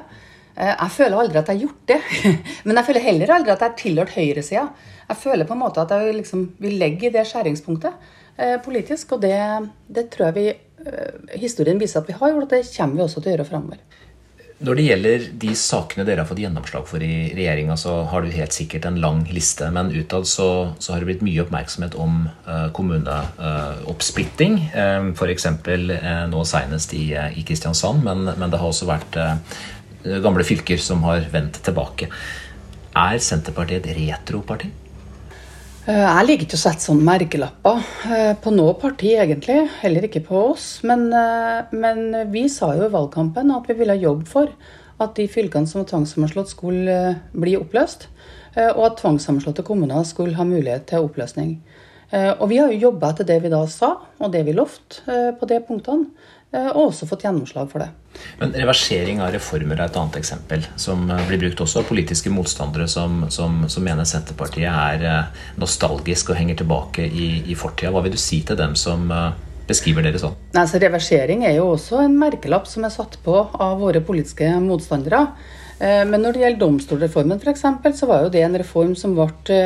Eh, 0.58 0.74
jeg 0.74 0.94
føler 0.96 1.20
aldri 1.22 1.40
at 1.40 1.50
jeg 1.50 1.60
har 1.60 1.66
gjort 1.66 1.90
det. 1.92 1.98
Men 2.66 2.80
jeg 2.80 2.88
føler 2.88 3.06
heller 3.08 3.34
aldri 3.36 3.54
at 3.54 3.62
jeg 3.62 3.70
har 3.70 3.82
tilhørt 3.82 4.14
høyresida. 4.16 4.64
Jeg 5.08 5.22
føler 5.22 5.48
på 5.48 5.56
en 5.56 5.62
måte 5.62 5.84
at 5.84 5.94
jeg 5.94 6.16
liksom 6.18 6.48
vil 6.62 6.78
legge 6.80 7.08
i 7.08 7.14
det 7.14 7.26
skjæringspunktet 7.30 8.10
eh, 8.36 8.56
politisk. 8.64 9.14
Og 9.16 9.22
det, 9.22 9.36
det, 9.86 10.08
tror 10.14 10.30
jeg 10.30 10.38
vi, 10.40 10.48
eh, 10.88 11.38
historien 11.38 11.80
viser 11.80 12.02
at 12.02 12.10
vi 12.10 12.18
har 12.18 12.34
gjort, 12.34 12.48
og 12.48 12.56
det 12.56 12.64
kommer 12.74 12.98
vi 12.98 13.06
også 13.06 13.22
til 13.22 13.30
å 13.30 13.36
gjøre 13.36 13.48
framover. 13.52 13.86
Når 14.58 14.74
det 14.74 14.84
gjelder 14.88 15.24
de 15.38 15.52
sakene 15.54 16.02
dere 16.02 16.24
har 16.24 16.26
fått 16.26 16.40
gjennomslag 16.42 16.86
for 16.90 17.02
i 17.06 17.30
regjeringa, 17.30 17.76
så 17.78 17.92
har 18.10 18.24
du 18.24 18.32
helt 18.34 18.56
sikkert 18.56 18.88
en 18.88 18.98
lang 18.98 19.20
liste. 19.30 19.68
Men 19.70 19.92
utad 19.94 20.26
så, 20.26 20.74
så, 20.82 20.90
har 20.90 21.04
det 21.04 21.12
blitt 21.12 21.22
mye 21.22 21.44
oppmerksomhet 21.44 21.94
om 21.94 22.24
uh, 22.48 22.66
kommuneoppsplitting. 22.74 24.58
Uh, 24.74 25.14
F.eks. 25.14 25.46
Uh, 25.62 26.26
nå 26.32 26.42
senest 26.42 26.96
i, 26.98 27.12
i 27.14 27.46
Kristiansand, 27.46 28.02
men, 28.02 28.26
men, 28.32 28.50
det 28.50 28.58
har 28.58 28.72
også 28.72 28.90
vært 28.90 29.20
uh, 29.22 29.38
gamle 30.04 30.44
fylker 30.46 30.78
som 30.82 31.02
har 31.08 31.26
vendt 31.32 31.62
tilbake. 31.64 32.08
Er 32.98 33.18
Senterpartiet 33.22 33.86
et 33.86 33.96
retroparti? 33.98 34.70
Eh, 35.88 36.04
jeg 36.04 36.26
liker 36.26 36.44
ikke 36.44 36.58
å 36.58 36.60
sette 36.60 36.84
sånne 36.84 37.06
merkelapper 37.06 37.78
eh, 38.12 38.32
på 38.42 38.52
noe 38.52 38.74
parti, 38.80 39.14
egentlig. 39.16 39.62
Heller 39.80 40.04
ikke 40.08 40.24
på 40.26 40.42
oss. 40.50 40.66
Men, 40.88 41.08
men, 41.72 42.04
vi 42.32 42.44
sa 42.52 42.74
jo 42.76 42.88
i 42.88 42.92
valgkampen 42.92 43.54
at 43.54 43.70
vi 43.70 43.78
ville 43.78 43.96
jobbe 44.02 44.28
for 44.28 44.52
at 44.98 45.14
de 45.16 45.28
fylkene 45.30 45.70
som 45.70 45.82
var 45.82 45.90
tvangssammenslått, 45.92 46.52
skulle 46.52 46.98
bli 47.32 47.54
oppløst. 47.58 48.08
Og 48.58 48.80
at 48.82 48.96
tvangssammenslåtte 48.98 49.62
kommuner 49.62 50.02
skulle 50.08 50.34
ha 50.34 50.42
mulighet 50.42 50.88
til 50.90 51.04
oppløsning. 51.06 51.52
Og 52.10 52.48
vi 52.50 52.56
har 52.58 52.72
jo 52.72 52.88
jobba 52.88 53.12
etter 53.12 53.28
det 53.28 53.36
vi 53.44 53.52
da 53.52 53.60
sa, 53.70 53.92
og 54.18 54.32
det 54.34 54.40
vi 54.48 54.56
lovte 54.56 55.20
på 55.38 55.46
de 55.46 55.60
punktene. 55.62 56.08
Eh, 56.48 56.68
og 56.72 56.88
også 56.88 57.06
fått 57.10 57.26
gjennomslag 57.26 57.68
for 57.68 57.84
det. 57.84 57.90
Men 58.40 58.54
Reversering 58.56 59.20
av 59.20 59.34
reformer 59.34 59.76
er 59.76 59.90
et 59.90 59.98
annet 60.00 60.16
eksempel, 60.16 60.64
som 60.80 61.04
eh, 61.12 61.26
blir 61.28 61.42
brukt 61.42 61.60
også 61.60 61.82
av 61.82 61.90
politiske 61.90 62.32
motstandere 62.32 62.86
som, 62.88 63.26
som, 63.34 63.66
som 63.68 63.84
mener 63.84 64.08
Senterpartiet 64.08 64.70
er 64.70 65.04
eh, 65.04 65.42
nostalgisk 65.60 66.32
og 66.32 66.40
henger 66.40 66.62
tilbake 66.62 67.04
i, 67.04 67.28
i 67.52 67.58
fortida. 67.58 67.92
Hva 67.92 68.00
vil 68.06 68.16
du 68.16 68.20
si 68.22 68.40
til 68.48 68.56
dem 68.56 68.72
som 68.80 69.10
beskriver 69.68 70.06
dere 70.06 70.20
sånn? 70.22 70.38
Altså, 70.56 70.80
reversering 70.80 71.44
er 71.44 71.58
jo 71.58 71.68
også 71.74 72.00
en 72.06 72.16
merkelapp 72.16 72.68
som 72.70 72.86
er 72.88 72.94
satt 72.96 73.18
på 73.24 73.36
av 73.52 73.76
våre 73.82 74.00
politiske 74.00 74.48
motstandere. 74.64 75.26
Men 75.78 76.24
når 76.24 76.34
det 76.34 76.40
gjelder 76.42 76.62
domstolreformen 76.62 77.38
f.eks., 77.38 77.60
så 78.00 78.08
var 78.08 78.24
jo 78.24 78.30
det 78.34 78.40
en 78.42 78.56
reform 78.58 78.96
som 78.98 79.12
ble 79.14 79.60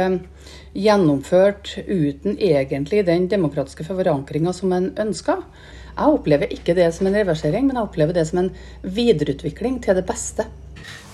gjennomført 0.77 1.71
uten 1.87 2.35
egentlig 2.37 3.07
den 3.07 3.31
demokratiske 3.31 3.87
forankringa 3.87 4.53
som 4.57 4.75
en 4.77 4.91
ønska. 5.01 5.39
Jeg 5.93 6.17
opplever 6.17 6.53
ikke 6.55 6.75
det 6.77 6.89
som 6.97 7.09
en 7.09 7.17
reversering, 7.17 7.67
men 7.69 7.77
jeg 7.77 7.87
opplever 7.87 8.17
det 8.17 8.25
som 8.29 8.41
en 8.43 8.51
videreutvikling 8.83 9.79
til 9.85 9.99
det 9.99 10.07
beste. 10.09 10.47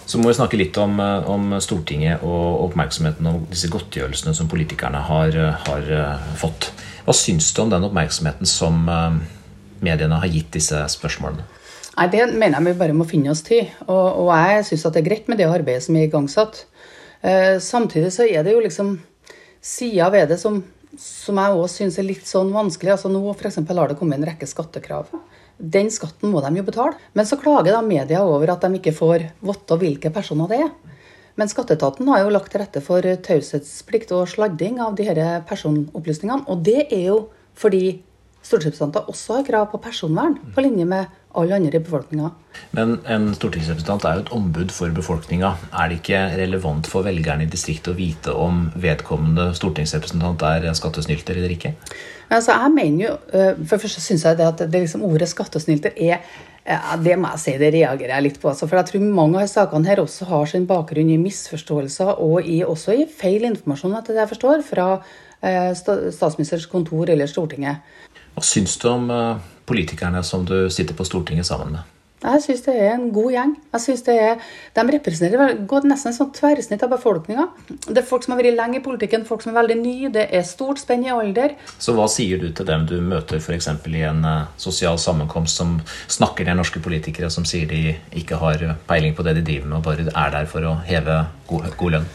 Så 0.08 0.20
må 0.20 0.30
vi 0.30 0.38
snakke 0.38 0.56
litt 0.56 0.76
om, 0.80 0.96
eh, 1.02 1.28
om 1.28 1.50
Stortinget 1.60 2.22
og 2.24 2.68
oppmerksomheten 2.68 3.26
om 3.28 3.42
disse 3.50 3.68
godtgjørelsene 3.68 4.32
som 4.34 4.48
politikerne 4.48 5.02
har, 5.04 5.36
har 5.66 5.90
uh, 5.92 6.30
fått. 6.40 6.70
Hva 7.04 7.12
syns 7.16 7.50
du 7.52 7.60
om 7.64 7.72
den 7.72 7.84
oppmerksomheten 7.84 8.48
som 8.48 8.86
mediene 9.84 10.20
har 10.20 10.32
gitt 10.32 10.50
disse 10.56 10.80
spørsmålene? 10.94 11.44
Nei, 11.98 12.06
Det 12.12 12.24
mener 12.32 12.58
jeg 12.58 12.66
vi 12.70 12.80
bare 12.80 12.96
må 12.96 13.04
finne 13.08 13.32
oss 13.32 13.42
til. 13.44 13.68
Og, 13.86 14.24
og 14.24 14.32
jeg 14.32 14.64
syns 14.70 14.86
det 14.86 15.02
er 15.02 15.08
greit 15.10 15.28
med 15.28 15.40
det 15.40 15.48
arbeidet 15.48 15.84
som 15.84 15.96
er 15.96 16.08
igangsatt. 16.08 16.64
Samtidig 17.64 18.12
så 18.14 18.28
er 18.28 18.44
det 18.46 18.52
jo 18.54 18.60
liksom 18.62 18.92
sider 19.64 20.12
ved 20.14 20.28
det 20.30 20.38
som 20.38 20.60
som 20.96 21.36
jeg 21.40 21.56
òg 21.58 21.66
syns 21.72 21.98
er 22.00 22.06
litt 22.06 22.28
sånn 22.28 22.52
vanskelig. 22.54 22.94
altså 22.94 23.10
Nå 23.12 23.20
eksempel, 23.34 23.78
har 23.78 23.90
det 23.90 23.98
kommet 23.98 24.18
en 24.18 24.28
rekke 24.30 24.48
skattekrav. 24.48 25.10
Den 25.58 25.90
skatten 25.90 26.30
må 26.32 26.40
de 26.40 26.52
jo 26.56 26.64
betale. 26.64 26.96
Men 27.12 27.26
så 27.26 27.36
klager 27.40 27.74
da 27.74 27.82
media 27.82 28.22
over 28.24 28.54
at 28.54 28.64
de 28.64 28.78
ikke 28.78 28.94
får 28.96 29.26
vite 29.42 29.78
hvilke 29.80 30.12
personer 30.14 30.48
det 30.48 30.62
er. 30.64 30.72
Men 31.38 31.50
skatteetaten 31.50 32.08
har 32.10 32.24
jo 32.24 32.32
lagt 32.34 32.50
til 32.50 32.62
rette 32.62 32.80
for 32.82 33.02
taushetsplikt 33.02 34.10
og 34.16 34.26
sladding 34.30 34.80
av 34.82 34.96
de 34.98 35.06
her 35.06 35.42
personopplysningene. 35.46 36.46
Og 36.50 36.64
det 36.66 36.88
er 36.88 37.04
jo 37.12 37.18
fordi 37.58 38.00
stortingsrepresentanter 38.42 39.10
også 39.10 39.38
har 39.38 39.46
krav 39.46 39.68
på 39.70 39.80
personvern, 39.82 40.38
på 40.54 40.64
linje 40.64 40.86
med 40.88 41.06
alle 41.38 41.56
andre 41.58 41.78
i 41.78 41.84
befolkninga. 41.84 42.30
Men 42.76 42.98
en 43.06 43.30
stortingsrepresentant 43.36 44.04
er 44.08 44.18
jo 44.18 44.26
et 44.26 44.34
ombud 44.34 44.74
for 44.74 44.92
befolkninga. 44.94 45.54
Er 45.72 45.88
det 45.88 46.00
ikke 46.00 46.20
relevant 46.40 46.90
for 46.90 47.06
velgerne 47.06 47.46
i 47.46 47.50
distriktet 47.50 47.94
å 47.94 47.98
vite 47.98 48.34
om 48.34 48.66
vedkommende 48.76 49.52
stortingsrepresentant 49.56 50.44
er 50.50 50.68
skattesnylter 50.76 51.38
eller 51.38 51.54
ikke? 51.54 51.74
Altså, 52.28 52.52
jeg 52.52 52.74
mener 52.74 53.04
jo, 53.06 53.16
eh, 53.32 53.54
For 53.64 53.78
det 53.78 53.84
første 53.86 54.04
syns 54.04 54.24
jeg 54.26 54.36
det 54.36 54.46
at 54.46 54.60
det 54.70 54.82
liksom 54.82 55.06
ordet 55.06 55.30
skattesnylter 55.30 55.94
er 55.96 56.20
det 57.00 57.14
må 57.16 57.30
jeg 57.32 57.40
si, 57.40 57.52
det 57.60 57.70
reagerer 57.72 58.14
jeg 58.16 58.24
litt 58.26 58.40
på. 58.42 58.50
Altså, 58.50 58.66
for 58.68 58.76
jeg 58.76 58.90
tror 58.90 59.04
mange 59.16 59.40
av 59.40 59.48
sakene 59.50 59.88
her 59.88 60.02
også 60.02 60.28
har 60.28 60.48
sin 60.50 60.66
bakgrunn 60.68 61.10
i 61.12 61.20
misforståelser 61.20 62.20
og 62.24 62.44
i, 62.44 62.60
også 62.64 62.96
i 62.98 63.06
feil 63.08 63.46
informasjon, 63.48 63.96
etter 63.96 64.16
det 64.16 64.24
jeg 64.24 64.32
forstår, 64.34 64.64
fra 64.66 64.88
eh, 65.40 65.70
statsministerens 65.72 66.68
kontor 66.70 67.08
eller 67.08 67.30
Stortinget. 67.30 67.80
Hva 68.34 68.44
syns 68.44 68.76
du 68.82 68.88
om 68.90 69.08
eh, 69.14 69.46
politikerne 69.68 70.24
som 70.24 70.48
du 70.48 70.56
sitter 70.72 70.96
på 70.96 71.06
Stortinget 71.06 71.46
sammen 71.46 71.76
med? 71.76 71.94
Jeg 72.18 72.42
syns 72.42 72.64
det 72.66 72.72
er 72.74 72.96
en 72.96 73.10
god 73.14 73.30
gjeng. 73.30 73.50
Jeg 73.76 73.80
synes 73.84 74.00
det 74.08 74.14
er, 74.18 74.40
De 74.74 74.82
representerer 74.82 75.52
nesten 75.86 76.10
et 76.10 76.16
sånn 76.16 76.32
tverrsnitt 76.34 76.82
av 76.82 76.90
befolkninga. 76.90 77.44
Det 77.86 78.00
er 78.00 78.08
folk 78.08 78.24
som 78.24 78.34
har 78.34 78.40
vært 78.42 78.56
lenge 78.58 78.80
i 78.80 78.82
politikken, 78.82 79.26
folk 79.28 79.44
som 79.44 79.52
er 79.52 79.60
veldig 79.60 79.76
nye. 79.78 80.10
Det 80.10 80.24
er 80.34 80.42
stort 80.42 80.82
spenn 80.82 81.04
i 81.06 81.12
alder. 81.14 81.54
Så 81.78 81.94
hva 81.94 82.08
sier 82.10 82.42
du 82.42 82.48
til 82.50 82.66
dem 82.66 82.88
du 82.90 82.96
møter 82.98 83.38
f.eks. 83.38 83.70
i 83.70 84.02
en 84.08 84.26
uh, 84.26 84.50
sosial 84.58 84.98
sammenkomst 84.98 85.62
som 85.62 85.76
snakker 86.10 86.48
til 86.48 86.58
norske 86.58 86.82
politikere, 86.82 87.30
som 87.30 87.46
sier 87.46 87.70
de 87.70 87.94
ikke 88.18 88.40
har 88.42 88.66
peiling 88.90 89.14
på 89.14 89.22
det 89.22 89.38
de 89.38 89.46
driver 89.52 89.70
med, 89.70 89.78
og 89.78 89.86
bare 89.86 90.10
er 90.10 90.34
der 90.34 90.50
for 90.50 90.66
å 90.66 90.74
heve 90.90 91.20
god, 91.46 91.70
god 91.78 91.96
lønn? 91.98 92.10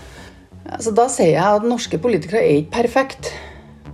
Altså, 0.68 0.92
da 1.00 1.08
sier 1.12 1.38
jeg 1.38 1.62
at 1.62 1.64
norske 1.68 2.02
politikere 2.04 2.44
er 2.44 2.60
ikke 2.60 2.82
perfekte. 2.82 3.32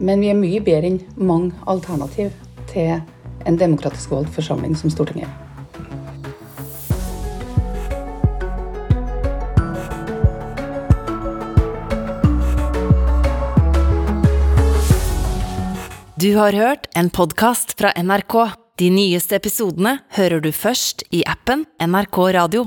Men 0.02 0.24
vi 0.24 0.34
er 0.34 0.42
mye 0.42 0.64
bedre 0.64 0.90
enn 0.90 1.02
mange 1.22 1.54
alternativ 1.70 2.34
til 2.72 2.98
en 3.46 3.58
demokratisk 3.58 4.12
valgt 4.12 4.36
forsamling 4.36 4.76
som 4.76 4.90
Stortinget. 4.90 5.30
Du 16.20 16.36
har 16.36 16.52
hørt 16.52 16.90
en 16.96 17.08
podkast 17.10 17.78
fra 17.80 17.94
NRK. 17.96 18.34
De 18.76 18.90
nyeste 18.92 19.38
episodene 19.40 20.02
hører 20.18 20.42
du 20.44 20.50
først 20.52 21.06
i 21.16 21.22
appen 21.24 21.64
NRK 21.80 22.18
Radio. 22.36 22.66